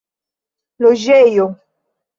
loĝejo 0.85 1.49